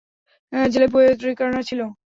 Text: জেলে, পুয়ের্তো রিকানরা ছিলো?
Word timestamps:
জেলে, 0.53 0.87
পুয়ের্তো 0.93 1.23
রিকানরা 1.25 1.61
ছিলো? 1.69 1.85